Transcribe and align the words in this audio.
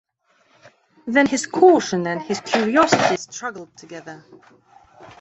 Then 1.05 1.27
his 1.27 1.45
caution 1.45 2.07
and 2.07 2.23
his 2.23 2.41
curiosity 2.41 3.17
struggled 3.17 3.77
together. 3.77 4.25